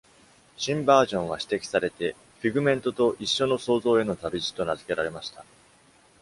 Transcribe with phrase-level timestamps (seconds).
[0.57, 5.45] 新バージョンは指摘されて、フィグメントと一緒の想像への旅路、と名付けられました。